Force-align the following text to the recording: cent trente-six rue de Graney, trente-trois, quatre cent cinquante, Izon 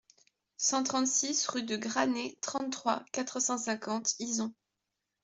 cent 0.57 0.81
trente-six 0.81 1.45
rue 1.45 1.61
de 1.61 1.77
Graney, 1.77 2.35
trente-trois, 2.41 3.05
quatre 3.11 3.39
cent 3.39 3.59
cinquante, 3.59 4.15
Izon 4.17 4.51